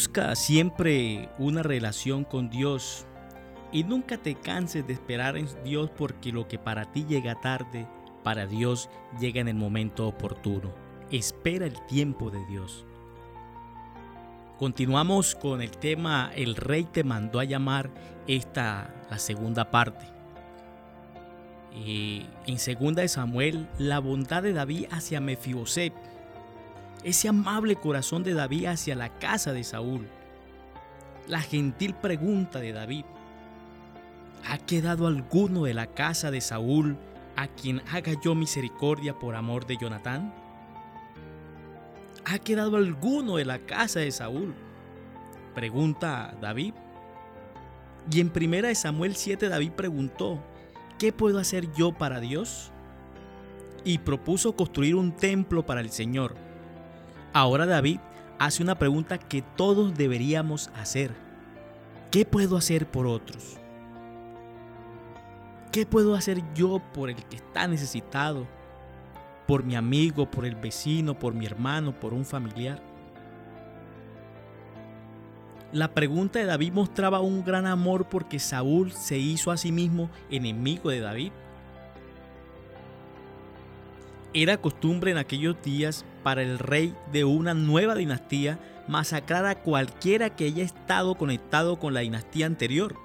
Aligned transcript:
Busca 0.00 0.34
siempre 0.34 1.28
una 1.36 1.62
relación 1.62 2.24
con 2.24 2.48
Dios 2.48 3.04
y 3.70 3.84
nunca 3.84 4.16
te 4.16 4.34
canses 4.34 4.86
de 4.86 4.94
esperar 4.94 5.36
en 5.36 5.46
Dios 5.62 5.90
porque 5.94 6.32
lo 6.32 6.48
que 6.48 6.58
para 6.58 6.90
ti 6.90 7.04
llega 7.06 7.38
tarde, 7.42 7.86
para 8.24 8.46
Dios 8.46 8.88
llega 9.20 9.42
en 9.42 9.48
el 9.48 9.56
momento 9.56 10.08
oportuno. 10.08 10.72
Espera 11.10 11.66
el 11.66 11.84
tiempo 11.84 12.30
de 12.30 12.42
Dios. 12.46 12.86
Continuamos 14.58 15.34
con 15.34 15.60
el 15.60 15.72
tema 15.72 16.32
El 16.34 16.56
rey 16.56 16.84
te 16.84 17.04
mandó 17.04 17.38
a 17.38 17.44
llamar, 17.44 17.90
esta 18.26 18.94
la 19.10 19.18
segunda 19.18 19.70
parte. 19.70 20.06
Y 21.76 22.24
en 22.46 22.58
segunda 22.58 23.02
de 23.02 23.08
Samuel, 23.08 23.68
la 23.76 23.98
bondad 23.98 24.42
de 24.42 24.54
David 24.54 24.86
hacia 24.90 25.20
Mefiboset, 25.20 25.92
ese 27.04 27.28
amable 27.28 27.76
corazón 27.76 28.22
de 28.22 28.34
David 28.34 28.66
hacia 28.66 28.94
la 28.94 29.18
casa 29.18 29.52
de 29.52 29.64
Saúl, 29.64 30.08
la 31.26 31.40
gentil 31.40 31.94
pregunta 31.94 32.60
de 32.60 32.72
David, 32.72 33.04
¿Ha 34.48 34.58
quedado 34.58 35.06
alguno 35.06 35.64
de 35.64 35.74
la 35.74 35.86
casa 35.86 36.30
de 36.30 36.40
Saúl 36.40 36.96
a 37.36 37.46
quien 37.48 37.82
haga 37.92 38.12
yo 38.22 38.34
misericordia 38.34 39.18
por 39.18 39.34
amor 39.34 39.66
de 39.66 39.76
Jonatán? 39.76 40.34
¿Ha 42.24 42.38
quedado 42.38 42.76
alguno 42.76 43.36
de 43.36 43.44
la 43.44 43.58
casa 43.60 44.00
de 44.00 44.10
Saúl? 44.10 44.54
Pregunta 45.54 46.36
David. 46.40 46.74
Y 48.10 48.20
en 48.20 48.30
primera 48.30 48.68
de 48.68 48.74
Samuel 48.74 49.14
7 49.14 49.48
David 49.48 49.72
preguntó, 49.72 50.42
¿qué 50.98 51.12
puedo 51.12 51.38
hacer 51.38 51.72
yo 51.74 51.92
para 51.92 52.20
Dios? 52.20 52.72
Y 53.84 53.98
propuso 53.98 54.56
construir 54.56 54.94
un 54.94 55.12
templo 55.12 55.64
para 55.64 55.80
el 55.80 55.90
Señor. 55.90 56.34
Ahora 57.32 57.64
David 57.64 58.00
hace 58.38 58.62
una 58.62 58.76
pregunta 58.76 59.18
que 59.18 59.42
todos 59.42 59.94
deberíamos 59.96 60.70
hacer. 60.74 61.12
¿Qué 62.10 62.24
puedo 62.24 62.56
hacer 62.56 62.90
por 62.90 63.06
otros? 63.06 63.56
¿Qué 65.70 65.86
puedo 65.86 66.16
hacer 66.16 66.42
yo 66.54 66.82
por 66.92 67.10
el 67.10 67.16
que 67.16 67.36
está 67.36 67.68
necesitado? 67.68 68.48
Por 69.46 69.62
mi 69.62 69.76
amigo, 69.76 70.28
por 70.28 70.44
el 70.44 70.56
vecino, 70.56 71.16
por 71.16 71.34
mi 71.34 71.46
hermano, 71.46 71.98
por 71.98 72.12
un 72.12 72.24
familiar. 72.24 72.82
La 75.72 75.94
pregunta 75.94 76.40
de 76.40 76.46
David 76.46 76.72
mostraba 76.72 77.20
un 77.20 77.44
gran 77.44 77.66
amor 77.66 78.08
porque 78.08 78.40
Saúl 78.40 78.90
se 78.90 79.18
hizo 79.18 79.52
a 79.52 79.56
sí 79.56 79.70
mismo 79.70 80.10
enemigo 80.28 80.90
de 80.90 80.98
David. 80.98 81.30
Era 84.32 84.58
costumbre 84.58 85.10
en 85.10 85.18
aquellos 85.18 85.60
días 85.62 86.04
para 86.22 86.42
el 86.42 86.58
rey 86.58 86.94
de 87.12 87.24
una 87.24 87.54
nueva 87.54 87.94
dinastía 87.94 88.58
masacrar 88.88 89.46
a 89.46 89.56
cualquiera 89.56 90.30
que 90.36 90.46
haya 90.46 90.64
estado 90.64 91.16
conectado 91.16 91.78
con 91.78 91.94
la 91.94 92.00
dinastía 92.00 92.46
anterior 92.46 92.96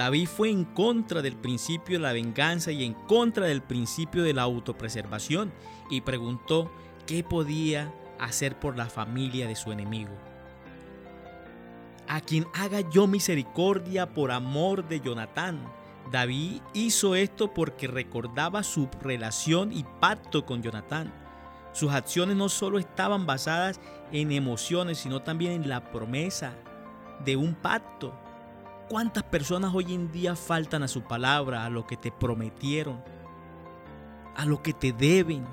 David 0.00 0.28
fue 0.28 0.48
en 0.48 0.64
contra 0.64 1.20
del 1.20 1.36
principio 1.36 1.98
de 1.98 2.02
la 2.02 2.14
venganza 2.14 2.72
y 2.72 2.84
en 2.84 2.94
contra 2.94 3.44
del 3.44 3.60
principio 3.60 4.22
de 4.22 4.32
la 4.32 4.42
autopreservación 4.42 5.52
y 5.90 6.00
preguntó 6.00 6.70
qué 7.06 7.22
podía 7.22 7.92
hacer 8.18 8.58
por 8.58 8.78
la 8.78 8.86
familia 8.86 9.46
de 9.46 9.56
su 9.56 9.72
enemigo. 9.72 10.12
A 12.08 12.22
quien 12.22 12.46
haga 12.54 12.80
yo 12.90 13.06
misericordia 13.06 14.14
por 14.14 14.30
amor 14.30 14.88
de 14.88 15.00
Jonatán. 15.00 15.60
David 16.10 16.60
hizo 16.74 17.14
esto 17.14 17.52
porque 17.52 17.86
recordaba 17.86 18.62
su 18.62 18.88
relación 19.00 19.72
y 19.72 19.84
pacto 20.00 20.44
con 20.44 20.62
Jonatán. 20.62 21.12
Sus 21.72 21.92
acciones 21.92 22.36
no 22.36 22.48
solo 22.48 22.78
estaban 22.78 23.26
basadas 23.26 23.80
en 24.10 24.32
emociones, 24.32 24.98
sino 24.98 25.22
también 25.22 25.52
en 25.52 25.68
la 25.68 25.90
promesa 25.92 26.54
de 27.24 27.36
un 27.36 27.54
pacto 27.54 28.12
¿Cuántas 28.90 29.22
personas 29.22 29.72
hoy 29.72 29.94
en 29.94 30.10
día 30.10 30.34
faltan 30.34 30.82
a 30.82 30.88
su 30.88 31.02
palabra, 31.02 31.64
a 31.64 31.70
lo 31.70 31.86
que 31.86 31.96
te 31.96 32.10
prometieron, 32.10 33.00
a 34.34 34.44
lo 34.44 34.64
que 34.64 34.72
te 34.72 34.92
deben, 34.92 35.46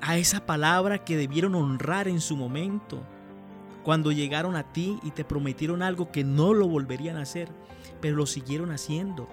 a 0.00 0.16
esa 0.16 0.44
palabra 0.44 1.04
que 1.04 1.16
debieron 1.16 1.54
honrar 1.54 2.08
en 2.08 2.20
su 2.20 2.36
momento, 2.36 3.04
cuando 3.84 4.10
llegaron 4.10 4.56
a 4.56 4.72
ti 4.72 4.98
y 5.02 5.10
te 5.10 5.24
prometieron 5.24 5.82
algo 5.82 6.10
que 6.10 6.24
no 6.24 6.54
lo 6.54 6.66
volverían 6.66 7.18
a 7.18 7.22
hacer, 7.22 7.48
pero 8.00 8.16
lo 8.16 8.26
siguieron 8.26 8.72
haciendo? 8.72 9.28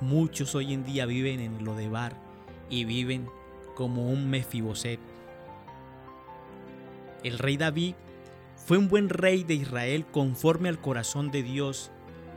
Muchos 0.00 0.54
hoy 0.54 0.72
en 0.72 0.84
día 0.84 1.04
viven 1.04 1.40
en 1.40 1.64
lo 1.64 1.74
de 1.74 1.88
bar 1.88 2.16
y 2.70 2.84
viven 2.84 3.28
como 3.74 4.08
un 4.08 4.30
Mefiboset. 4.30 5.00
El 7.22 7.38
rey 7.38 7.56
David 7.56 7.94
fue 8.56 8.78
un 8.78 8.88
buen 8.88 9.08
rey 9.08 9.44
de 9.44 9.54
Israel 9.54 10.06
conforme 10.06 10.68
al 10.68 10.80
corazón 10.80 11.30
de 11.30 11.42
Dios 11.42 11.90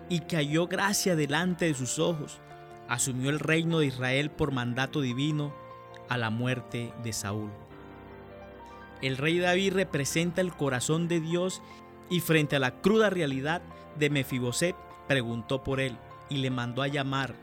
y 0.09 0.21
halló 0.35 0.67
gracia 0.67 1.15
delante 1.15 1.65
de 1.65 1.73
sus 1.73 1.99
ojos. 1.99 2.39
Asumió 2.87 3.29
el 3.29 3.39
reino 3.39 3.79
de 3.79 3.87
Israel 3.87 4.29
por 4.29 4.51
mandato 4.51 5.01
divino 5.01 5.53
a 6.09 6.17
la 6.17 6.29
muerte 6.29 6.93
de 7.03 7.13
Saúl. 7.13 7.64
El 9.05 9.17
rey 9.17 9.37
David 9.37 9.73
representa 9.73 10.41
el 10.41 10.51
corazón 10.51 11.07
de 11.07 11.19
Dios 11.19 11.61
y 12.09 12.21
frente 12.21 12.55
a 12.55 12.59
la 12.59 12.81
cruda 12.81 13.11
realidad 13.11 13.61
de 13.99 14.09
Mefiboset 14.09 14.75
preguntó 15.07 15.63
por 15.63 15.79
él 15.79 15.95
y 16.27 16.37
le 16.37 16.49
mandó 16.49 16.81
a 16.81 16.87
llamar 16.87 17.35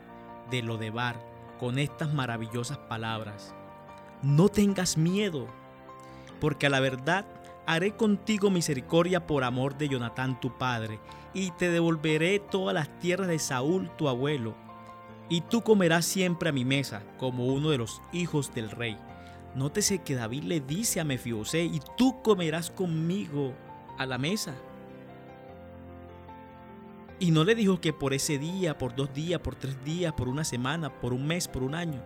de 0.51 0.61
Lodebar 0.61 1.15
con 1.61 1.79
estas 1.79 2.13
maravillosas 2.13 2.79
palabras. 2.79 3.55
No 4.21 4.49
tengas 4.49 4.97
miedo, 4.97 5.47
porque 6.41 6.65
a 6.65 6.69
la 6.69 6.81
verdad 6.81 7.25
haré 7.65 7.95
contigo 7.95 8.49
misericordia 8.49 9.25
por 9.25 9.45
amor 9.45 9.77
de 9.77 9.87
Jonatán 9.87 10.41
tu 10.41 10.57
padre, 10.57 10.99
y 11.33 11.51
te 11.51 11.69
devolveré 11.69 12.39
todas 12.39 12.73
las 12.73 12.99
tierras 12.99 13.29
de 13.29 13.39
Saúl 13.39 13.89
tu 13.97 14.09
abuelo, 14.09 14.53
y 15.29 15.39
tú 15.39 15.61
comerás 15.61 16.03
siempre 16.03 16.49
a 16.49 16.51
mi 16.51 16.65
mesa 16.65 17.03
como 17.17 17.45
uno 17.45 17.69
de 17.69 17.77
los 17.77 18.01
hijos 18.11 18.53
del 18.53 18.69
rey. 18.69 18.97
Nótese 19.55 19.99
que 19.99 20.15
David 20.15 20.43
le 20.43 20.59
dice 20.61 20.99
a 20.99 21.03
Mefibosé, 21.03 21.63
y 21.63 21.79
tú 21.97 22.21
comerás 22.23 22.71
conmigo 22.71 23.53
a 23.97 24.05
la 24.05 24.17
mesa. 24.17 24.55
Y 27.19 27.31
no 27.31 27.43
le 27.43 27.55
dijo 27.55 27.79
que 27.79 27.93
por 27.93 28.13
ese 28.13 28.39
día, 28.39 28.77
por 28.77 28.95
dos 28.95 29.13
días, 29.13 29.39
por 29.39 29.55
tres 29.55 29.83
días, 29.85 30.13
por 30.13 30.27
una 30.27 30.43
semana, 30.43 30.99
por 30.99 31.13
un 31.13 31.25
mes, 31.27 31.47
por 31.47 31.63
un 31.63 31.75
año, 31.75 32.01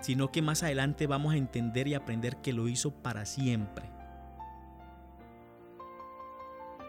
sino 0.00 0.30
que 0.30 0.42
más 0.42 0.62
adelante 0.62 1.06
vamos 1.06 1.34
a 1.34 1.38
entender 1.38 1.88
y 1.88 1.94
aprender 1.94 2.36
que 2.36 2.52
lo 2.52 2.68
hizo 2.68 2.90
para 2.90 3.24
siempre. 3.24 3.90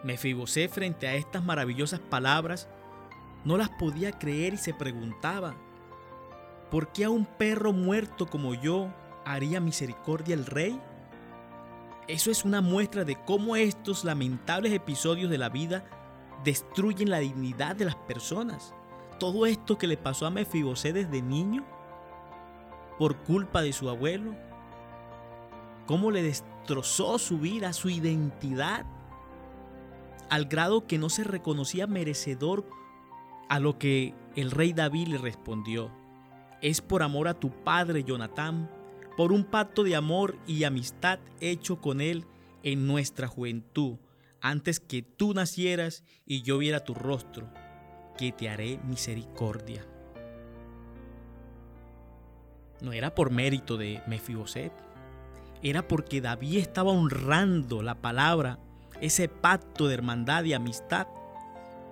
Mefibosé 0.04 0.68
frente 0.68 1.08
a 1.08 1.14
estas 1.14 1.42
maravillosas 1.42 1.98
palabras 1.98 2.68
no 3.44 3.56
las 3.56 3.70
podía 3.70 4.12
creer 4.12 4.54
y 4.54 4.58
se 4.58 4.74
preguntaba, 4.74 5.54
¿por 6.70 6.92
qué 6.92 7.04
a 7.04 7.10
un 7.10 7.24
perro 7.24 7.72
muerto 7.72 8.26
como 8.26 8.54
yo 8.54 8.92
haría 9.26 9.60
misericordia 9.60 10.34
el 10.34 10.46
rey? 10.46 10.80
Eso 12.08 12.30
es 12.30 12.44
una 12.44 12.60
muestra 12.60 13.04
de 13.04 13.16
cómo 13.16 13.56
estos 13.56 14.04
lamentables 14.04 14.72
episodios 14.72 15.28
de 15.28 15.38
la 15.38 15.48
vida 15.48 15.84
destruyen 16.44 17.10
la 17.10 17.18
dignidad 17.18 17.74
de 17.74 17.84
las 17.84 17.96
personas. 17.96 18.72
Todo 19.18 19.44
esto 19.44 19.76
que 19.76 19.88
le 19.88 19.96
pasó 19.96 20.26
a 20.26 20.30
Mefibosé 20.30 20.92
desde 20.92 21.20
niño 21.20 21.64
por 22.98 23.16
culpa 23.24 23.62
de 23.62 23.72
su 23.72 23.90
abuelo, 23.90 24.36
cómo 25.86 26.10
le 26.10 26.22
destrozó 26.22 27.18
su 27.18 27.38
vida, 27.38 27.72
su 27.72 27.90
identidad 27.90 28.86
al 30.30 30.46
grado 30.46 30.86
que 30.86 30.98
no 30.98 31.08
se 31.08 31.24
reconocía 31.24 31.86
merecedor 31.86 32.68
a 33.48 33.58
lo 33.60 33.78
que 33.78 34.14
el 34.34 34.50
rey 34.50 34.72
David 34.72 35.08
le 35.08 35.18
respondió, 35.18 35.90
es 36.62 36.80
por 36.80 37.02
amor 37.02 37.28
a 37.28 37.34
tu 37.34 37.50
padre 37.50 38.02
Jonatán, 38.02 38.70
por 39.16 39.32
un 39.32 39.44
pacto 39.44 39.82
de 39.82 39.96
amor 39.96 40.36
y 40.46 40.64
amistad 40.64 41.18
hecho 41.40 41.80
con 41.80 42.00
él 42.00 42.26
en 42.62 42.86
nuestra 42.86 43.28
juventud, 43.28 43.98
antes 44.40 44.80
que 44.80 45.02
tú 45.02 45.34
nacieras 45.34 46.04
y 46.26 46.42
yo 46.42 46.58
viera 46.58 46.84
tu 46.84 46.94
rostro, 46.94 47.48
que 48.18 48.32
te 48.32 48.48
haré 48.48 48.78
misericordia. 48.84 49.86
No 52.80 52.92
era 52.92 53.14
por 53.14 53.30
mérito 53.30 53.76
de 53.76 54.02
Mefiboset, 54.06 54.72
era 55.62 55.88
porque 55.88 56.20
David 56.20 56.58
estaba 56.58 56.92
honrando 56.92 57.82
la 57.82 57.96
palabra 57.96 58.58
ese 59.00 59.28
pacto 59.28 59.88
de 59.88 59.94
hermandad 59.94 60.44
y 60.44 60.54
amistad 60.54 61.06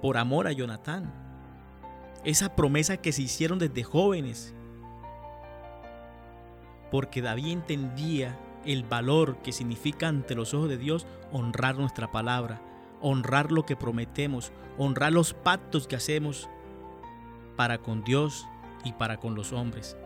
por 0.01 0.17
amor 0.17 0.47
a 0.47 0.53
Jonatán. 0.53 1.13
Esa 2.25 2.55
promesa 2.57 2.97
que 2.97 3.13
se 3.13 3.23
hicieron 3.23 3.59
desde 3.59 3.83
jóvenes. 3.83 4.55
Porque 6.95 7.23
David 7.23 7.49
entendía 7.49 8.39
el 8.65 8.85
valor 8.85 9.39
que 9.39 9.51
significa 9.51 10.07
ante 10.07 10.37
los 10.37 10.55
ojos 10.55 10.69
de 10.69 10.79
Dios 10.79 11.09
honrar 11.33 11.77
nuestra 11.77 12.13
palabra, 12.13 12.63
honrar 13.01 13.51
lo 13.51 13.67
que 13.67 13.75
prometemos, 13.75 14.53
honrar 14.79 15.13
los 15.13 15.35
pactos 15.35 15.89
que 15.89 15.97
hacemos 15.97 16.49
para 17.57 17.79
con 17.79 18.05
Dios 18.05 18.47
y 18.85 18.93
para 18.93 19.17
con 19.17 19.35
los 19.35 19.53
hombres. 19.53 19.97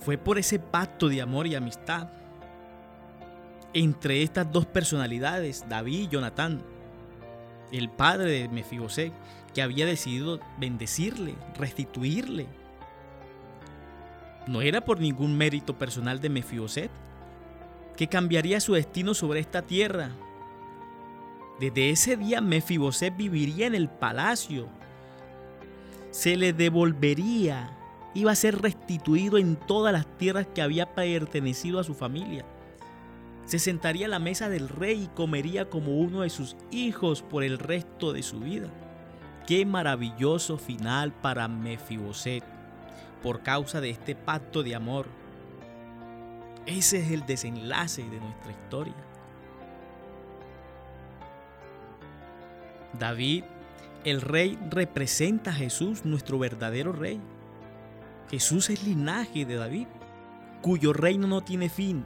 Fue 0.00 0.16
por 0.16 0.38
ese 0.38 0.58
pacto 0.58 1.10
de 1.10 1.20
amor 1.20 1.46
y 1.46 1.54
amistad 1.54 2.08
entre 3.74 4.22
estas 4.22 4.50
dos 4.50 4.64
personalidades, 4.64 5.66
David 5.68 6.04
y 6.04 6.08
Jonatán, 6.08 6.62
el 7.70 7.90
padre 7.90 8.30
de 8.30 8.48
Mefiboset, 8.48 9.12
que 9.52 9.60
había 9.60 9.84
decidido 9.84 10.40
bendecirle, 10.58 11.34
restituirle. 11.58 12.61
No 14.46 14.60
era 14.60 14.80
por 14.80 15.00
ningún 15.00 15.36
mérito 15.36 15.78
personal 15.78 16.20
de 16.20 16.28
Mefiboset, 16.28 16.90
que 17.96 18.08
cambiaría 18.08 18.60
su 18.60 18.74
destino 18.74 19.14
sobre 19.14 19.40
esta 19.40 19.62
tierra. 19.62 20.10
Desde 21.60 21.90
ese 21.90 22.16
día 22.16 22.40
Mefiboset 22.40 23.16
viviría 23.16 23.66
en 23.66 23.74
el 23.74 23.88
palacio. 23.88 24.68
Se 26.10 26.36
le 26.36 26.52
devolvería, 26.52 27.78
iba 28.14 28.32
a 28.32 28.36
ser 28.36 28.60
restituido 28.60 29.38
en 29.38 29.56
todas 29.56 29.92
las 29.92 30.06
tierras 30.18 30.46
que 30.52 30.62
había 30.62 30.94
pertenecido 30.94 31.78
a 31.78 31.84
su 31.84 31.94
familia. 31.94 32.44
Se 33.44 33.58
sentaría 33.58 34.06
a 34.06 34.10
la 34.10 34.18
mesa 34.18 34.48
del 34.48 34.68
rey 34.68 35.04
y 35.04 35.14
comería 35.14 35.70
como 35.70 35.98
uno 35.98 36.22
de 36.22 36.30
sus 36.30 36.56
hijos 36.70 37.22
por 37.22 37.44
el 37.44 37.58
resto 37.58 38.12
de 38.12 38.22
su 38.22 38.40
vida. 38.40 38.68
Qué 39.46 39.66
maravilloso 39.66 40.58
final 40.58 41.12
para 41.12 41.48
Mefiboset 41.48 42.44
por 43.22 43.42
causa 43.42 43.80
de 43.80 43.90
este 43.90 44.14
pacto 44.14 44.62
de 44.62 44.74
amor. 44.74 45.06
Ese 46.66 46.98
es 46.98 47.10
el 47.10 47.26
desenlace 47.26 48.02
de 48.02 48.20
nuestra 48.20 48.52
historia. 48.52 48.94
David, 52.98 53.44
el 54.04 54.20
rey, 54.20 54.58
representa 54.70 55.50
a 55.50 55.54
Jesús, 55.54 56.04
nuestro 56.04 56.38
verdadero 56.38 56.92
rey. 56.92 57.20
Jesús 58.30 58.70
es 58.70 58.84
linaje 58.84 59.44
de 59.44 59.56
David, 59.56 59.86
cuyo 60.60 60.92
reino 60.92 61.26
no 61.26 61.42
tiene 61.42 61.68
fin 61.68 62.04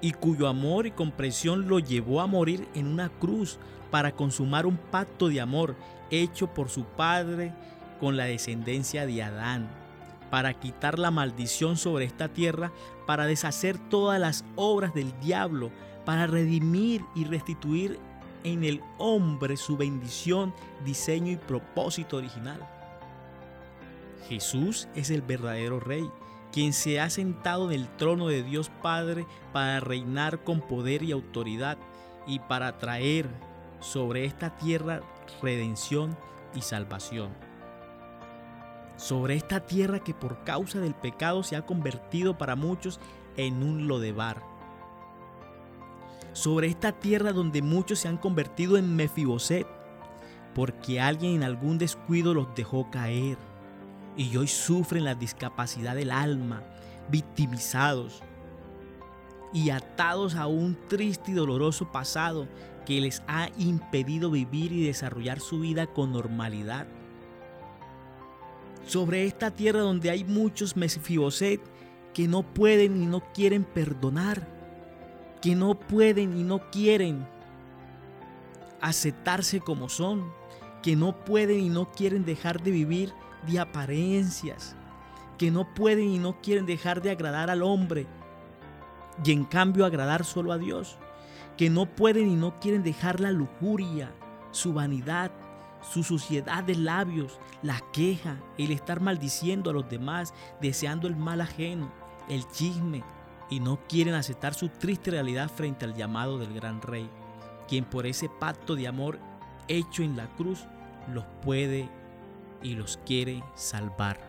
y 0.00 0.12
cuyo 0.12 0.48
amor 0.48 0.86
y 0.86 0.90
comprensión 0.90 1.68
lo 1.68 1.78
llevó 1.78 2.20
a 2.20 2.26
morir 2.26 2.68
en 2.74 2.88
una 2.88 3.08
cruz 3.08 3.58
para 3.90 4.12
consumar 4.12 4.66
un 4.66 4.76
pacto 4.76 5.28
de 5.28 5.40
amor 5.40 5.76
hecho 6.10 6.52
por 6.52 6.68
su 6.68 6.84
Padre 6.84 7.52
con 8.00 8.16
la 8.16 8.24
descendencia 8.24 9.06
de 9.06 9.22
Adán, 9.22 9.70
para 10.32 10.58
quitar 10.58 10.98
la 10.98 11.10
maldición 11.10 11.76
sobre 11.76 12.06
esta 12.06 12.28
tierra, 12.28 12.72
para 13.06 13.26
deshacer 13.26 13.76
todas 13.90 14.18
las 14.18 14.46
obras 14.56 14.94
del 14.94 15.12
diablo, 15.20 15.70
para 16.06 16.26
redimir 16.26 17.04
y 17.14 17.24
restituir 17.24 17.98
en 18.42 18.64
el 18.64 18.80
hombre 18.96 19.58
su 19.58 19.76
bendición, 19.76 20.54
diseño 20.86 21.32
y 21.32 21.36
propósito 21.36 22.16
original. 22.16 22.66
Jesús 24.26 24.88
es 24.94 25.10
el 25.10 25.20
verdadero 25.20 25.80
Rey 25.80 26.10
quien 26.50 26.72
se 26.72 26.98
ha 26.98 27.10
sentado 27.10 27.70
en 27.70 27.80
el 27.80 27.88
trono 27.98 28.28
de 28.28 28.42
Dios 28.42 28.70
Padre 28.80 29.26
para 29.52 29.80
reinar 29.80 30.44
con 30.44 30.62
poder 30.62 31.02
y 31.02 31.12
autoridad 31.12 31.76
y 32.26 32.38
para 32.38 32.78
traer 32.78 33.28
sobre 33.80 34.24
esta 34.24 34.56
tierra 34.56 35.02
redención 35.42 36.16
y 36.54 36.62
salvación. 36.62 37.51
Sobre 39.02 39.34
esta 39.34 39.58
tierra 39.58 39.98
que 39.98 40.14
por 40.14 40.44
causa 40.44 40.78
del 40.78 40.94
pecado 40.94 41.42
se 41.42 41.56
ha 41.56 41.66
convertido 41.66 42.38
para 42.38 42.54
muchos 42.54 43.00
en 43.36 43.64
un 43.64 43.88
lodebar. 43.88 44.44
Sobre 46.32 46.68
esta 46.68 46.92
tierra 46.92 47.32
donde 47.32 47.62
muchos 47.62 47.98
se 47.98 48.06
han 48.06 48.16
convertido 48.16 48.76
en 48.76 48.94
Mefiboset, 48.94 49.66
porque 50.54 51.00
alguien 51.00 51.34
en 51.34 51.42
algún 51.42 51.78
descuido 51.78 52.32
los 52.32 52.54
dejó 52.54 52.92
caer 52.92 53.38
y 54.16 54.36
hoy 54.36 54.46
sufren 54.46 55.04
la 55.04 55.16
discapacidad 55.16 55.96
del 55.96 56.12
alma, 56.12 56.62
victimizados 57.10 58.22
y 59.52 59.70
atados 59.70 60.36
a 60.36 60.46
un 60.46 60.78
triste 60.88 61.32
y 61.32 61.34
doloroso 61.34 61.90
pasado 61.90 62.46
que 62.86 63.00
les 63.00 63.20
ha 63.26 63.48
impedido 63.58 64.30
vivir 64.30 64.70
y 64.70 64.86
desarrollar 64.86 65.40
su 65.40 65.58
vida 65.58 65.88
con 65.88 66.12
normalidad. 66.12 66.86
Sobre 68.86 69.26
esta 69.26 69.50
tierra 69.50 69.80
donde 69.80 70.10
hay 70.10 70.24
muchos 70.24 70.76
Mefiboset 70.76 71.60
que 72.12 72.28
no 72.28 72.42
pueden 72.42 73.02
y 73.02 73.06
no 73.06 73.22
quieren 73.32 73.64
perdonar, 73.64 74.46
que 75.40 75.54
no 75.54 75.78
pueden 75.78 76.38
y 76.38 76.42
no 76.42 76.70
quieren 76.70 77.26
aceptarse 78.80 79.60
como 79.60 79.88
son, 79.88 80.32
que 80.82 80.96
no 80.96 81.24
pueden 81.24 81.60
y 81.60 81.68
no 81.68 81.90
quieren 81.92 82.24
dejar 82.24 82.62
de 82.62 82.72
vivir 82.72 83.12
de 83.46 83.60
apariencias, 83.60 84.76
que 85.38 85.50
no 85.50 85.72
pueden 85.74 86.08
y 86.10 86.18
no 86.18 86.40
quieren 86.40 86.66
dejar 86.66 87.00
de 87.00 87.10
agradar 87.10 87.50
al 87.50 87.62
hombre 87.62 88.06
y 89.24 89.32
en 89.32 89.44
cambio 89.44 89.84
agradar 89.84 90.24
solo 90.24 90.52
a 90.52 90.58
Dios, 90.58 90.98
que 91.56 91.70
no 91.70 91.86
pueden 91.86 92.28
y 92.28 92.36
no 92.36 92.58
quieren 92.60 92.82
dejar 92.82 93.20
la 93.20 93.30
lujuria, 93.30 94.12
su 94.50 94.72
vanidad, 94.72 95.30
su 95.82 96.02
suciedad 96.02 96.64
de 96.64 96.76
labios, 96.76 97.38
la 97.62 97.80
queja, 97.92 98.38
el 98.58 98.70
estar 98.70 99.00
maldiciendo 99.00 99.70
a 99.70 99.72
los 99.72 99.88
demás, 99.88 100.32
deseando 100.60 101.08
el 101.08 101.16
mal 101.16 101.40
ajeno, 101.40 101.92
el 102.28 102.48
chisme, 102.50 103.02
y 103.50 103.60
no 103.60 103.80
quieren 103.88 104.14
aceptar 104.14 104.54
su 104.54 104.68
triste 104.70 105.10
realidad 105.10 105.50
frente 105.50 105.84
al 105.84 105.94
llamado 105.94 106.38
del 106.38 106.54
gran 106.54 106.80
rey, 106.80 107.08
quien 107.68 107.84
por 107.84 108.06
ese 108.06 108.28
pacto 108.28 108.74
de 108.74 108.88
amor 108.88 109.18
hecho 109.68 110.02
en 110.02 110.16
la 110.16 110.26
cruz 110.36 110.64
los 111.12 111.24
puede 111.42 111.88
y 112.62 112.74
los 112.74 112.98
quiere 113.04 113.42
salvar. 113.54 114.20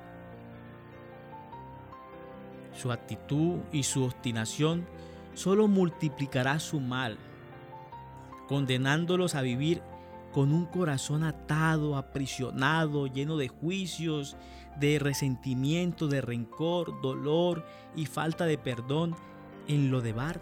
Su 2.75 2.91
actitud 2.91 3.59
y 3.71 3.83
su 3.83 4.03
obstinación 4.03 4.85
solo 5.35 5.67
multiplicará 5.67 6.59
su 6.59 6.79
mal, 6.79 7.17
condenándolos 8.47 9.35
a 9.35 9.41
vivir 9.41 9.81
con 10.33 10.51
un 10.51 10.65
corazón 10.65 11.24
atado, 11.24 11.95
aprisionado, 11.95 13.07
lleno 13.07 13.38
de 13.38 13.47
juicios, 13.47 14.35
de 14.80 14.97
resentimiento, 15.00 16.07
de 16.07 16.21
rencor, 16.21 17.01
dolor 17.01 17.65
y 17.95 18.07
falta 18.07 18.45
de 18.45 18.57
perdón 18.57 19.16
en 19.68 19.92
lo 19.92 20.02
de 20.02 20.11
Bar, 20.11 20.42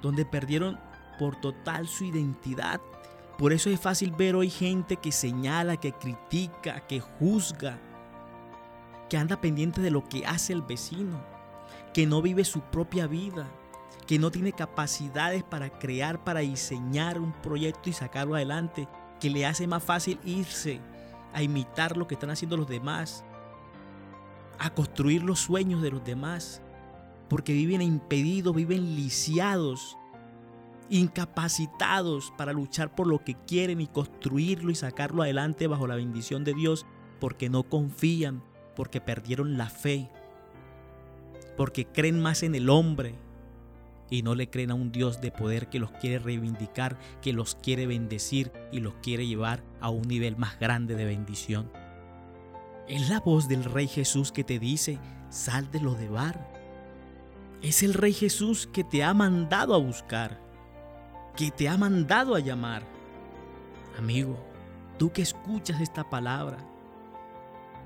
donde 0.00 0.24
perdieron 0.24 0.78
por 1.18 1.40
total 1.40 1.88
su 1.88 2.04
identidad. 2.04 2.80
Por 3.36 3.52
eso 3.52 3.70
es 3.70 3.80
fácil 3.80 4.12
ver 4.12 4.36
hoy 4.36 4.48
gente 4.48 4.96
que 4.96 5.10
señala, 5.10 5.76
que 5.76 5.92
critica, 5.92 6.86
que 6.86 7.00
juzga, 7.00 7.78
que 9.10 9.16
anda 9.16 9.40
pendiente 9.40 9.80
de 9.80 9.90
lo 9.90 10.08
que 10.08 10.24
hace 10.24 10.52
el 10.52 10.62
vecino, 10.62 11.20
que 11.92 12.06
no 12.06 12.22
vive 12.22 12.44
su 12.44 12.60
propia 12.60 13.08
vida, 13.08 13.48
que 14.06 14.18
no 14.18 14.30
tiene 14.30 14.52
capacidades 14.52 15.42
para 15.42 15.70
crear, 15.70 16.22
para 16.22 16.40
diseñar 16.40 17.18
un 17.18 17.32
proyecto 17.32 17.90
y 17.90 17.92
sacarlo 17.92 18.36
adelante, 18.36 18.86
que 19.24 19.30
le 19.30 19.46
hace 19.46 19.66
más 19.66 19.82
fácil 19.82 20.18
irse 20.22 20.82
a 21.32 21.42
imitar 21.42 21.96
lo 21.96 22.06
que 22.06 22.12
están 22.12 22.28
haciendo 22.28 22.58
los 22.58 22.68
demás, 22.68 23.24
a 24.58 24.68
construir 24.68 25.22
los 25.22 25.40
sueños 25.40 25.80
de 25.80 25.90
los 25.90 26.04
demás, 26.04 26.60
porque 27.30 27.54
viven 27.54 27.80
impedidos, 27.80 28.54
viven 28.54 28.94
lisiados 28.96 29.96
incapacitados 30.90 32.34
para 32.36 32.52
luchar 32.52 32.94
por 32.94 33.06
lo 33.06 33.24
que 33.24 33.34
quieren 33.46 33.80
y 33.80 33.86
construirlo 33.86 34.70
y 34.70 34.74
sacarlo 34.74 35.22
adelante 35.22 35.68
bajo 35.68 35.86
la 35.86 35.96
bendición 35.96 36.44
de 36.44 36.52
Dios 36.52 36.84
porque 37.18 37.48
no 37.48 37.62
confían, 37.62 38.42
porque 38.76 39.00
perdieron 39.00 39.56
la 39.56 39.70
fe, 39.70 40.10
porque 41.56 41.86
creen 41.86 42.20
más 42.20 42.42
en 42.42 42.54
el 42.54 42.68
hombre 42.68 43.14
y 44.10 44.22
no 44.22 44.34
le 44.34 44.50
creen 44.50 44.70
a 44.70 44.74
un 44.74 44.92
Dios 44.92 45.20
de 45.20 45.30
poder 45.30 45.68
que 45.68 45.78
los 45.78 45.90
quiere 45.92 46.18
reivindicar, 46.18 46.98
que 47.22 47.32
los 47.32 47.54
quiere 47.54 47.86
bendecir 47.86 48.52
y 48.72 48.80
los 48.80 48.94
quiere 49.02 49.26
llevar 49.26 49.62
a 49.80 49.90
un 49.90 50.02
nivel 50.02 50.36
más 50.36 50.58
grande 50.58 50.94
de 50.94 51.04
bendición. 51.04 51.70
Es 52.88 53.08
la 53.08 53.20
voz 53.20 53.48
del 53.48 53.64
Rey 53.64 53.88
Jesús 53.88 54.30
que 54.30 54.44
te 54.44 54.58
dice, 54.58 54.98
sal 55.30 55.70
de 55.70 55.80
lo 55.80 55.94
de 55.94 56.08
bar. 56.08 56.52
Es 57.62 57.82
el 57.82 57.94
Rey 57.94 58.12
Jesús 58.12 58.68
que 58.72 58.84
te 58.84 59.02
ha 59.02 59.14
mandado 59.14 59.74
a 59.74 59.78
buscar 59.78 60.44
que 61.36 61.50
te 61.50 61.68
ha 61.68 61.76
mandado 61.76 62.34
a 62.34 62.40
llamar. 62.40 62.82
Amigo, 63.98 64.38
tú 64.98 65.12
que 65.12 65.22
escuchas 65.22 65.80
esta 65.80 66.08
palabra, 66.08 66.58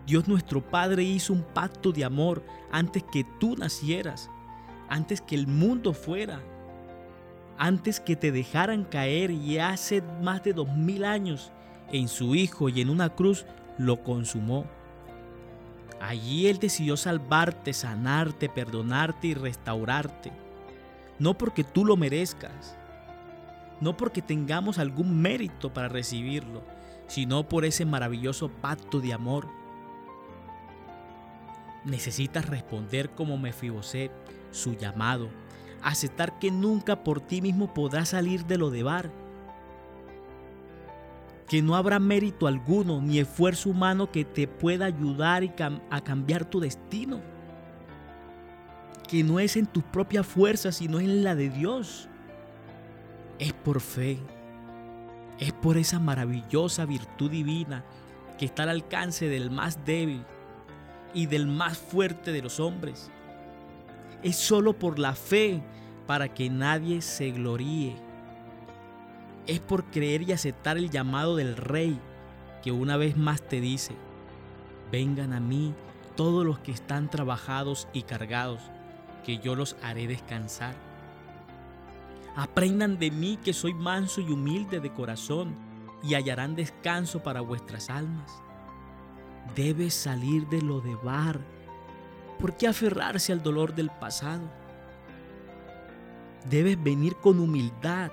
Dios 0.06 0.26
nuestro 0.28 0.62
Padre 0.62 1.02
hizo 1.02 1.32
un 1.32 1.42
pacto 1.42 1.92
de 1.92 2.04
amor 2.04 2.44
antes 2.70 3.04
que 3.04 3.24
tú 3.38 3.56
nacieras, 3.56 4.30
antes 4.88 5.20
que 5.20 5.34
el 5.34 5.46
mundo 5.46 5.92
fuera, 5.92 6.40
antes 7.58 8.00
que 8.00 8.16
te 8.16 8.32
dejaran 8.32 8.84
caer 8.84 9.30
y 9.30 9.58
hace 9.58 10.02
más 10.22 10.42
de 10.44 10.52
dos 10.52 10.68
mil 10.68 11.04
años 11.04 11.52
en 11.92 12.08
su 12.08 12.34
Hijo 12.34 12.68
y 12.68 12.80
en 12.80 12.90
una 12.90 13.10
cruz 13.10 13.46
lo 13.78 14.02
consumó. 14.02 14.66
Allí 16.00 16.46
Él 16.46 16.58
decidió 16.58 16.96
salvarte, 16.96 17.72
sanarte, 17.72 18.48
perdonarte 18.48 19.28
y 19.28 19.34
restaurarte. 19.34 20.30
No 21.18 21.36
porque 21.36 21.64
tú 21.64 21.84
lo 21.84 21.96
merezcas, 21.96 22.76
no 23.80 23.96
porque 23.96 24.22
tengamos 24.22 24.78
algún 24.78 25.20
mérito 25.20 25.72
para 25.72 25.88
recibirlo, 25.88 26.62
sino 27.08 27.48
por 27.48 27.64
ese 27.64 27.84
maravilloso 27.84 28.48
pacto 28.48 29.00
de 29.00 29.12
amor. 29.12 29.48
Necesitas 31.84 32.46
responder 32.46 33.10
como 33.10 33.38
Mefiboset 33.38 34.12
su 34.50 34.74
llamado, 34.74 35.28
aceptar 35.82 36.38
que 36.38 36.50
nunca 36.50 37.04
por 37.04 37.20
ti 37.20 37.40
mismo 37.40 37.72
podrás 37.72 38.10
salir 38.10 38.44
de 38.46 38.58
lo 38.58 38.70
de 38.70 38.82
bar, 38.82 39.10
que 41.48 41.62
no 41.62 41.76
habrá 41.76 41.98
mérito 41.98 42.46
alguno 42.46 43.00
ni 43.00 43.18
esfuerzo 43.18 43.70
humano 43.70 44.10
que 44.10 44.24
te 44.24 44.46
pueda 44.46 44.84
ayudar 44.86 45.42
a 45.90 46.00
cambiar 46.02 46.44
tu 46.44 46.60
destino, 46.60 47.20
que 49.08 49.24
no 49.24 49.40
es 49.40 49.56
en 49.56 49.66
tus 49.66 49.82
propias 49.82 50.26
fuerzas, 50.26 50.76
sino 50.76 51.00
en 51.00 51.24
la 51.24 51.34
de 51.34 51.48
Dios. 51.48 52.08
Es 53.38 53.54
por 53.54 53.80
fe, 53.80 54.18
es 55.38 55.52
por 55.52 55.78
esa 55.78 55.98
maravillosa 55.98 56.84
virtud 56.84 57.30
divina 57.30 57.84
que 58.36 58.44
está 58.44 58.64
al 58.64 58.68
alcance 58.68 59.28
del 59.28 59.50
más 59.50 59.84
débil 59.86 60.24
y 61.14 61.26
del 61.26 61.46
más 61.46 61.78
fuerte 61.78 62.32
de 62.32 62.42
los 62.42 62.60
hombres. 62.60 63.10
Es 64.22 64.36
solo 64.36 64.78
por 64.78 64.98
la 64.98 65.14
fe 65.14 65.62
para 66.06 66.32
que 66.32 66.50
nadie 66.50 67.02
se 67.02 67.30
gloríe. 67.30 67.96
Es 69.46 69.60
por 69.60 69.84
creer 69.84 70.22
y 70.22 70.32
aceptar 70.32 70.76
el 70.76 70.90
llamado 70.90 71.36
del 71.36 71.56
Rey 71.56 71.98
que 72.62 72.72
una 72.72 72.96
vez 72.96 73.16
más 73.16 73.42
te 73.42 73.60
dice, 73.60 73.94
vengan 74.90 75.32
a 75.32 75.40
mí 75.40 75.74
todos 76.16 76.44
los 76.44 76.58
que 76.58 76.72
están 76.72 77.08
trabajados 77.08 77.86
y 77.92 78.02
cargados, 78.02 78.60
que 79.24 79.38
yo 79.38 79.54
los 79.54 79.76
haré 79.82 80.06
descansar. 80.06 80.74
Aprendan 82.34 82.98
de 82.98 83.10
mí 83.10 83.38
que 83.42 83.52
soy 83.52 83.74
manso 83.74 84.20
y 84.20 84.30
humilde 84.30 84.80
de 84.80 84.92
corazón 84.92 85.54
y 86.02 86.14
hallarán 86.14 86.56
descanso 86.56 87.22
para 87.22 87.40
vuestras 87.40 87.90
almas. 87.90 88.32
Debes 89.54 89.94
salir 89.94 90.48
de 90.48 90.62
lo 90.62 90.80
de 90.80 90.94
bar. 90.96 91.40
¿Por 92.38 92.56
qué 92.56 92.68
aferrarse 92.68 93.32
al 93.32 93.42
dolor 93.42 93.74
del 93.74 93.90
pasado? 93.90 94.48
Debes 96.48 96.82
venir 96.82 97.16
con 97.16 97.40
humildad, 97.40 98.10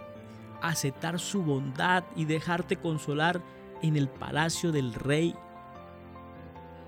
aceptar 0.61 1.19
su 1.19 1.43
bondad 1.43 2.03
y 2.15 2.25
dejarte 2.25 2.77
consolar 2.77 3.41
en 3.81 3.95
el 3.95 4.09
palacio 4.09 4.71
del 4.71 4.93
rey. 4.93 5.35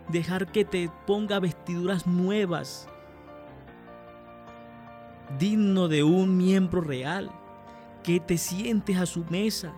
Dejar 0.10 0.52
que 0.52 0.66
te 0.66 0.90
ponga 1.06 1.40
vestiduras 1.40 2.08
nuevas, 2.08 2.88
digno 5.38 5.88
de 5.88 6.04
un 6.04 6.38
miembro 6.38 6.82
real, 6.82 7.30
que 8.04 8.20
te 8.20 8.38
sientes 8.38 8.98
a 8.98 9.06
su 9.06 9.26
mesa 9.26 9.74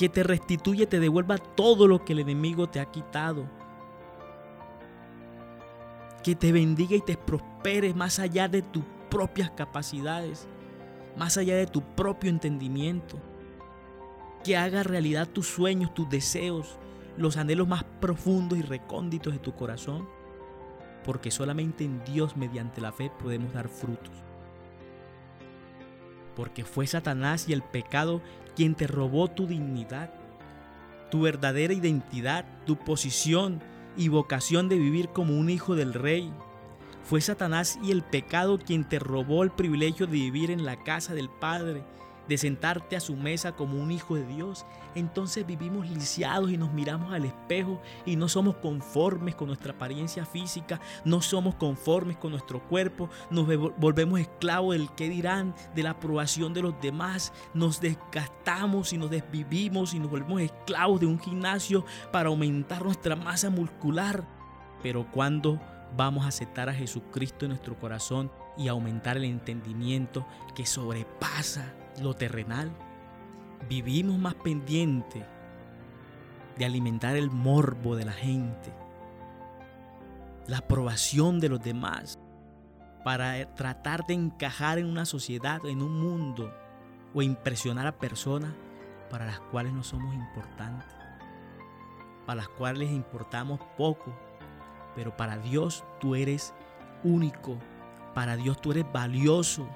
que 0.00 0.08
te 0.08 0.22
restituye, 0.22 0.86
te 0.86 0.98
devuelva 0.98 1.36
todo 1.36 1.86
lo 1.86 2.06
que 2.06 2.14
el 2.14 2.20
enemigo 2.20 2.70
te 2.70 2.80
ha 2.80 2.86
quitado. 2.86 3.44
Que 6.22 6.34
te 6.34 6.52
bendiga 6.52 6.96
y 6.96 7.00
te 7.00 7.16
prospere 7.16 7.94
más 7.94 8.18
allá 8.18 8.48
de 8.48 8.62
tus 8.62 8.84
propias 9.10 9.50
capacidades, 9.50 10.46
más 11.16 11.36
allá 11.36 11.56
de 11.56 11.66
tu 11.66 11.82
propio 11.82 12.30
entendimiento. 12.30 13.18
Que 14.44 14.56
haga 14.56 14.82
realidad 14.82 15.28
tus 15.28 15.46
sueños, 15.48 15.94
tus 15.94 16.08
deseos, 16.08 16.78
los 17.16 17.36
anhelos 17.36 17.68
más 17.68 17.84
profundos 18.00 18.58
y 18.58 18.62
recónditos 18.62 19.32
de 19.32 19.38
tu 19.38 19.54
corazón. 19.54 20.08
Porque 21.04 21.30
solamente 21.30 21.84
en 21.84 22.04
Dios 22.04 22.36
mediante 22.36 22.80
la 22.80 22.92
fe 22.92 23.10
podemos 23.18 23.52
dar 23.52 23.68
frutos 23.68 24.12
porque 26.40 26.64
fue 26.64 26.86
Satanás 26.86 27.50
y 27.50 27.52
el 27.52 27.60
pecado 27.62 28.22
quien 28.56 28.74
te 28.74 28.86
robó 28.86 29.28
tu 29.28 29.46
dignidad, 29.46 30.10
tu 31.10 31.20
verdadera 31.20 31.74
identidad, 31.74 32.46
tu 32.64 32.76
posición 32.76 33.60
y 33.96 34.08
vocación 34.08 34.68
de 34.68 34.78
vivir 34.78 35.08
como 35.10 35.38
un 35.38 35.50
hijo 35.50 35.74
del 35.74 35.94
rey. 35.94 36.32
Fue 37.04 37.20
Satanás 37.20 37.78
y 37.82 37.90
el 37.90 38.02
pecado 38.02 38.58
quien 38.58 38.88
te 38.88 38.98
robó 38.98 39.42
el 39.42 39.50
privilegio 39.50 40.06
de 40.06 40.12
vivir 40.12 40.50
en 40.50 40.64
la 40.64 40.82
casa 40.82 41.14
del 41.14 41.28
Padre 41.28 41.84
de 42.30 42.38
sentarte 42.38 42.94
a 42.94 43.00
su 43.00 43.16
mesa 43.16 43.56
como 43.56 43.82
un 43.82 43.90
hijo 43.90 44.14
de 44.14 44.24
Dios, 44.24 44.64
entonces 44.94 45.44
vivimos 45.44 45.90
lisiados 45.90 46.52
y 46.52 46.56
nos 46.56 46.72
miramos 46.72 47.12
al 47.12 47.24
espejo 47.24 47.82
y 48.06 48.14
no 48.14 48.28
somos 48.28 48.54
conformes 48.58 49.34
con 49.34 49.48
nuestra 49.48 49.72
apariencia 49.72 50.24
física, 50.24 50.80
no 51.04 51.22
somos 51.22 51.56
conformes 51.56 52.18
con 52.18 52.30
nuestro 52.30 52.62
cuerpo, 52.68 53.10
nos 53.30 53.48
volvemos 53.78 54.20
esclavos 54.20 54.76
del 54.76 54.92
qué 54.94 55.08
dirán, 55.08 55.56
de 55.74 55.82
la 55.82 55.90
aprobación 55.90 56.54
de 56.54 56.62
los 56.62 56.80
demás, 56.80 57.32
nos 57.52 57.80
desgastamos 57.80 58.92
y 58.92 58.98
nos 58.98 59.10
desvivimos 59.10 59.92
y 59.92 59.98
nos 59.98 60.08
volvemos 60.08 60.40
esclavos 60.40 61.00
de 61.00 61.06
un 61.06 61.18
gimnasio 61.18 61.84
para 62.12 62.28
aumentar 62.28 62.84
nuestra 62.84 63.16
masa 63.16 63.50
muscular. 63.50 64.24
Pero 64.84 65.04
cuando 65.10 65.60
vamos 65.96 66.24
a 66.24 66.28
aceptar 66.28 66.68
a 66.68 66.74
Jesucristo 66.74 67.44
en 67.44 67.48
nuestro 67.48 67.76
corazón 67.76 68.30
y 68.56 68.68
aumentar 68.68 69.16
el 69.16 69.24
entendimiento 69.24 70.24
que 70.54 70.64
sobrepasa 70.64 71.74
lo 72.00 72.14
terrenal, 72.14 72.70
vivimos 73.68 74.18
más 74.18 74.34
pendiente 74.34 75.26
de 76.56 76.64
alimentar 76.64 77.16
el 77.16 77.30
morbo 77.30 77.96
de 77.96 78.04
la 78.04 78.12
gente, 78.12 78.72
la 80.46 80.58
aprobación 80.58 81.40
de 81.40 81.48
los 81.48 81.62
demás, 81.62 82.18
para 83.04 83.54
tratar 83.54 84.06
de 84.06 84.14
encajar 84.14 84.78
en 84.78 84.86
una 84.86 85.06
sociedad, 85.06 85.64
en 85.64 85.82
un 85.82 86.00
mundo, 86.00 86.52
o 87.14 87.22
impresionar 87.22 87.86
a 87.86 87.98
personas 87.98 88.52
para 89.10 89.26
las 89.26 89.40
cuales 89.40 89.72
no 89.72 89.82
somos 89.82 90.14
importantes, 90.14 90.86
para 92.26 92.42
las 92.42 92.48
cuales 92.48 92.90
importamos 92.90 93.60
poco, 93.76 94.14
pero 94.94 95.16
para 95.16 95.38
Dios 95.38 95.84
tú 95.98 96.14
eres 96.14 96.54
único, 97.02 97.58
para 98.14 98.36
Dios 98.36 98.60
tú 98.60 98.72
eres 98.72 98.84
valioso, 98.92 99.68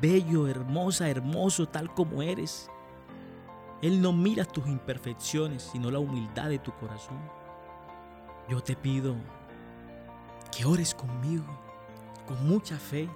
bello, 0.00 0.46
hermosa, 0.46 1.08
hermoso, 1.08 1.66
tal 1.68 1.92
como 1.94 2.22
eres. 2.22 2.70
Él 3.82 4.02
no 4.02 4.12
mira 4.12 4.44
tus 4.44 4.66
imperfecciones, 4.66 5.62
sino 5.62 5.90
la 5.90 5.98
humildad 5.98 6.48
de 6.48 6.58
tu 6.58 6.72
corazón. 6.72 7.18
Yo 8.48 8.60
te 8.62 8.74
pido 8.74 9.16
que 10.56 10.64
ores 10.64 10.94
conmigo, 10.94 11.46
con 12.26 12.46
mucha 12.46 12.78
fe. 12.78 13.08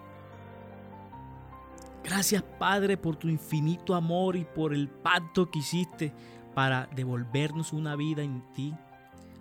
Gracias 2.05 2.43
Padre 2.59 2.97
por 2.97 3.17
tu 3.17 3.29
infinito 3.29 3.95
amor 3.95 4.37
y 4.37 4.45
por 4.45 4.75
el 4.75 4.89
pacto 4.89 5.51
que 5.51 5.61
hiciste 5.61 6.13
para 6.55 6.87
devolvernos 6.95 7.73
una 7.73 7.97
vida 7.97 8.23
en 8.23 8.43
ti, 8.53 8.75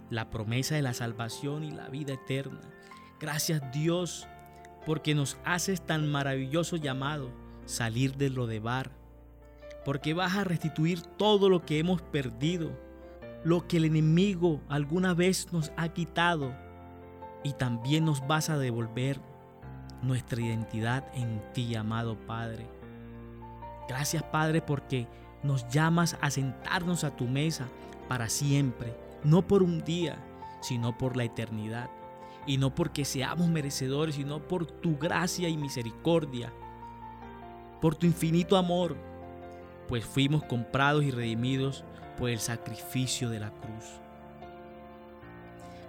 la 0.09 0.29
promesa 0.29 0.75
de 0.75 0.81
la 0.81 0.93
salvación 0.93 1.63
y 1.63 1.71
la 1.71 1.89
vida 1.89 2.13
eterna. 2.13 2.61
Gracias 3.19 3.61
Dios 3.71 4.27
porque 4.85 5.15
nos 5.15 5.37
haces 5.43 5.81
tan 5.81 6.11
maravilloso 6.11 6.75
llamado, 6.75 7.29
salir 7.65 8.15
de 8.15 8.29
lo 8.29 8.47
de 8.47 8.59
bar, 8.59 8.91
porque 9.85 10.13
vas 10.13 10.35
a 10.35 10.43
restituir 10.43 11.01
todo 11.01 11.49
lo 11.49 11.65
que 11.65 11.79
hemos 11.79 12.01
perdido, 12.01 12.71
lo 13.43 13.67
que 13.67 13.77
el 13.77 13.85
enemigo 13.85 14.61
alguna 14.69 15.13
vez 15.13 15.51
nos 15.51 15.71
ha 15.77 15.89
quitado, 15.89 16.53
y 17.43 17.53
también 17.53 18.05
nos 18.05 18.25
vas 18.27 18.49
a 18.49 18.57
devolver 18.57 19.19
nuestra 20.03 20.41
identidad 20.41 21.05
en 21.15 21.41
ti, 21.53 21.75
amado 21.75 22.15
Padre. 22.27 22.67
Gracias, 23.87 24.23
Padre, 24.23 24.61
porque 24.61 25.07
nos 25.43 25.67
llamas 25.69 26.17
a 26.21 26.29
sentarnos 26.29 27.03
a 27.03 27.15
tu 27.15 27.25
mesa 27.25 27.67
para 28.07 28.29
siempre, 28.29 28.95
no 29.23 29.41
por 29.41 29.63
un 29.63 29.83
día, 29.83 30.17
sino 30.61 30.97
por 30.97 31.17
la 31.17 31.23
eternidad 31.23 31.89
y 32.45 32.57
no 32.57 32.73
porque 32.73 33.05
seamos 33.05 33.47
merecedores, 33.47 34.15
sino 34.15 34.39
por 34.39 34.65
tu 34.65 34.97
gracia 34.97 35.47
y 35.49 35.57
misericordia, 35.57 36.51
por 37.79 37.95
tu 37.95 38.05
infinito 38.05 38.57
amor, 38.57 38.95
pues 39.87 40.05
fuimos 40.05 40.43
comprados 40.43 41.03
y 41.03 41.11
redimidos 41.11 41.83
por 42.17 42.29
el 42.29 42.39
sacrificio 42.39 43.29
de 43.29 43.39
la 43.39 43.51
cruz. 43.51 43.85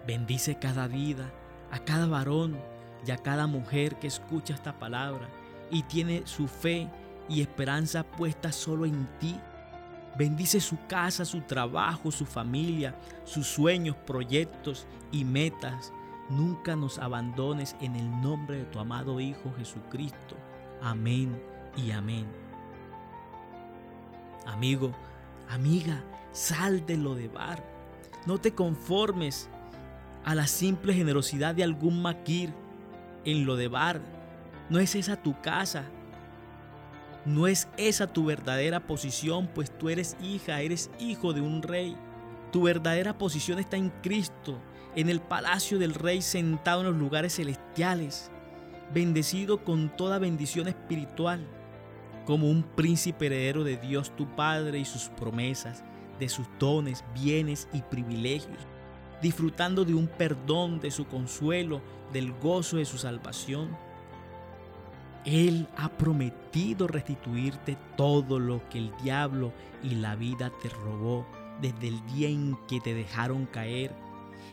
Bendice 0.06 0.58
cada 0.58 0.88
vida, 0.88 1.30
a 1.70 1.78
cada 1.78 2.06
varón 2.06 2.58
y 3.06 3.10
a 3.10 3.18
cada 3.18 3.46
mujer 3.46 3.96
que 3.96 4.08
escucha 4.08 4.54
esta 4.54 4.78
palabra 4.78 5.28
y 5.70 5.82
tiene 5.84 6.22
su 6.26 6.48
fe 6.48 6.88
y 7.28 7.40
esperanza 7.40 8.02
puesta 8.02 8.52
solo 8.52 8.84
en 8.84 9.08
ti. 9.18 9.38
Bendice 10.18 10.60
su 10.60 10.76
casa, 10.86 11.24
su 11.24 11.40
trabajo, 11.40 12.10
su 12.10 12.26
familia, 12.26 12.94
sus 13.24 13.46
sueños, 13.46 13.96
proyectos 14.04 14.86
y 15.10 15.24
metas 15.24 15.92
nunca 16.28 16.76
nos 16.76 16.98
abandones 16.98 17.76
en 17.80 17.96
el 17.96 18.20
nombre 18.20 18.58
de 18.58 18.64
tu 18.64 18.78
amado 18.78 19.20
Hijo 19.20 19.52
Jesucristo. 19.56 20.36
Amén 20.80 21.40
y 21.76 21.90
amén. 21.90 22.26
Amigo, 24.46 24.92
amiga, 25.48 26.02
sal 26.32 26.84
de 26.86 26.96
lo 26.96 27.14
de 27.14 27.28
bar. 27.28 27.62
No 28.26 28.38
te 28.38 28.54
conformes 28.54 29.48
a 30.24 30.34
la 30.34 30.46
simple 30.46 30.94
generosidad 30.94 31.54
de 31.54 31.64
algún 31.64 32.02
maquir 32.02 32.52
en 33.24 33.44
lo 33.44 33.56
de 33.56 33.68
bar. 33.68 34.00
No 34.68 34.78
es 34.78 34.94
esa 34.94 35.16
tu 35.16 35.40
casa. 35.40 35.84
No 37.24 37.46
es 37.46 37.68
esa 37.76 38.08
tu 38.08 38.24
verdadera 38.24 38.80
posición, 38.80 39.48
pues 39.54 39.76
tú 39.78 39.88
eres 39.88 40.16
hija, 40.20 40.60
eres 40.60 40.90
hijo 40.98 41.32
de 41.32 41.40
un 41.40 41.62
rey. 41.62 41.96
Tu 42.50 42.62
verdadera 42.62 43.16
posición 43.16 43.60
está 43.60 43.76
en 43.76 43.90
Cristo 44.02 44.58
en 44.94 45.08
el 45.08 45.20
palacio 45.20 45.78
del 45.78 45.94
Rey 45.94 46.22
sentado 46.22 46.80
en 46.80 46.88
los 46.88 46.96
lugares 46.96 47.36
celestiales. 47.36 48.30
bendecido 48.92 49.64
con 49.64 49.88
toda 49.96 50.18
bendición 50.18 50.68
espiritual, 50.68 51.46
como 52.26 52.50
un 52.50 52.62
príncipe 52.62 53.24
heredero 53.24 53.64
de 53.64 53.78
Dios 53.78 54.14
tu 54.14 54.26
Padre 54.36 54.78
y 54.78 54.84
sus 54.84 55.08
promesas, 55.08 55.82
de 56.18 56.28
sus 56.28 56.46
dones, 56.58 57.02
bienes 57.14 57.68
y 57.72 57.80
privilegios, 57.80 58.58
disfrutando 59.22 59.86
de 59.86 59.94
un 59.94 60.08
perdón, 60.08 60.78
de 60.78 60.90
su 60.90 61.06
consuelo, 61.06 61.80
del 62.12 62.34
gozo 62.34 62.76
de 62.76 62.84
su 62.84 62.98
salvación. 62.98 63.70
Él 65.24 65.66
ha 65.78 65.88
prometido 65.88 66.86
restituirte 66.86 67.78
todo 67.96 68.38
lo 68.38 68.68
que 68.68 68.76
el 68.76 68.92
diablo 69.02 69.54
y 69.82 69.94
la 69.94 70.16
vida 70.16 70.52
te 70.62 70.68
robó 70.68 71.26
desde 71.62 71.88
el 71.88 72.04
día 72.12 72.28
en 72.28 72.58
que 72.68 72.78
te 72.78 72.92
dejaron 72.92 73.46
caer 73.46 73.94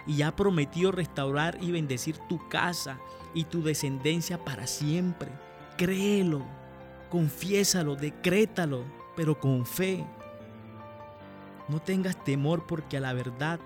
y 0.07 0.21
ha 0.21 0.35
prometido 0.35 0.91
restaurar 0.91 1.57
y 1.61 1.71
bendecir 1.71 2.17
tu 2.29 2.47
casa 2.49 2.99
y 3.33 3.45
tu 3.45 3.61
descendencia 3.63 4.43
para 4.43 4.67
siempre. 4.67 5.29
Créelo, 5.77 6.41
confiésalo, 7.09 7.95
decrétalo, 7.95 8.83
pero 9.15 9.39
con 9.39 9.65
fe. 9.65 10.05
No 11.67 11.81
tengas 11.81 12.23
temor 12.23 12.65
porque 12.65 12.97
a 12.97 13.01
la 13.01 13.13
verdad 13.13 13.59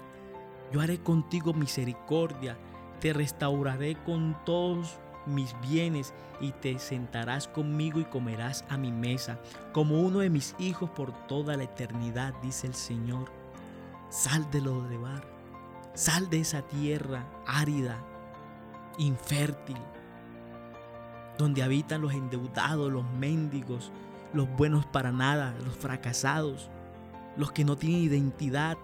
yo 0.72 0.82
haré 0.82 1.00
contigo 1.00 1.54
misericordia, 1.54 2.58
te 3.00 3.14
restauraré 3.14 3.96
con 4.04 4.36
todos 4.46 5.00
mis 5.26 5.56
bienes 5.62 6.14
y 6.42 6.52
te 6.52 6.78
sentarás 6.80 7.48
conmigo 7.48 8.00
y 8.00 8.06
comerás 8.06 8.66
a 8.70 8.78
mi 8.78 8.92
mesa 8.92 9.40
como 9.72 10.02
uno 10.02 10.20
de 10.20 10.30
mis 10.30 10.56
hijos 10.60 10.90
por 10.90 11.12
toda 11.28 11.56
la 11.56 11.64
eternidad, 11.64 12.34
dice 12.42 12.68
el 12.68 12.74
Señor. 12.74 13.32
Sal 14.10 14.50
de 14.52 14.62
lo 14.62 14.82
de 14.84 14.98
bar, 14.98 15.26
sal 15.94 16.30
de 16.30 16.40
esa 16.40 16.62
tierra 16.62 17.26
árida, 17.46 17.98
infértil, 18.98 19.78
donde 21.38 21.64
habitan 21.64 22.02
los 22.02 22.14
endeudados, 22.14 22.92
los 22.92 23.06
mendigos, 23.12 23.92
los 24.34 24.50
buenos 24.50 24.86
para 24.86 25.12
nada, 25.12 25.54
los 25.66 25.76
fracasados, 25.76 26.70
los 27.38 27.52
que 27.52 27.66
no 27.66 27.78
tienen 27.78 28.02
identidad, 28.02 28.78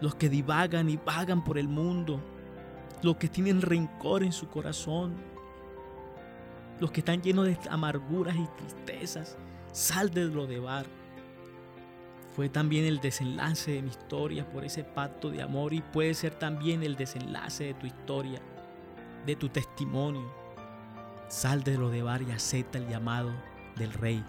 los 0.00 0.14
que 0.14 0.28
divagan 0.28 0.88
y 0.88 0.96
vagan 0.96 1.44
por 1.44 1.58
el 1.58 1.68
mundo, 1.68 2.20
los 3.02 3.16
que 3.16 3.28
tienen 3.28 3.62
rencor 3.62 4.22
en 4.22 4.32
su 4.32 4.48
corazón, 4.48 5.14
los 6.80 6.90
que 6.90 7.00
están 7.00 7.22
llenos 7.22 7.46
de 7.46 7.58
amarguras 7.70 8.36
y 8.36 8.46
tristezas. 8.58 9.36
Sal 9.72 10.10
de 10.10 10.24
lo 10.26 10.46
de 10.46 10.58
bar. 10.58 10.86
Fue 12.36 12.50
también 12.50 12.84
el 12.84 13.00
desenlace 13.00 13.72
de 13.72 13.82
mi 13.82 13.88
historia 13.88 14.46
por 14.46 14.62
ese 14.62 14.84
pacto 14.84 15.30
de 15.30 15.40
amor 15.40 15.72
y 15.72 15.80
puede 15.80 16.12
ser 16.12 16.34
también 16.34 16.82
el 16.82 16.94
desenlace 16.94 17.64
de 17.64 17.74
tu 17.74 17.86
historia, 17.86 18.42
de 19.24 19.36
tu 19.36 19.48
testimonio. 19.48 20.30
Sal 21.28 21.64
de 21.64 21.78
lo 21.78 21.88
de 21.88 22.02
bar 22.02 22.20
y 22.20 22.32
acepta 22.32 22.76
el 22.76 22.88
llamado 22.88 23.32
del 23.76 23.90
rey, 23.94 24.22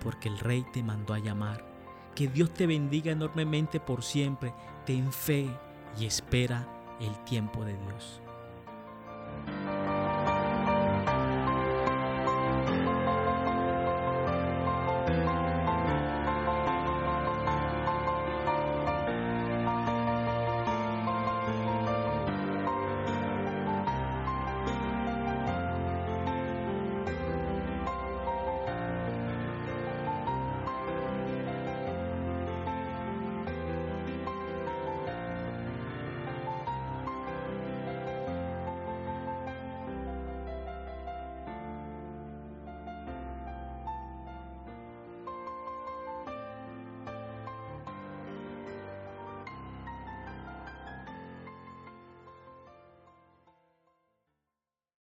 porque 0.00 0.28
el 0.28 0.38
rey 0.38 0.64
te 0.72 0.84
mandó 0.84 1.12
a 1.12 1.18
llamar. 1.18 1.66
Que 2.14 2.28
Dios 2.28 2.54
te 2.54 2.68
bendiga 2.68 3.10
enormemente 3.10 3.80
por 3.80 4.04
siempre. 4.04 4.54
Ten 4.84 5.12
fe 5.12 5.50
y 5.98 6.06
espera 6.06 6.68
el 7.00 7.18
tiempo 7.24 7.64
de 7.64 7.76
Dios. 7.76 8.22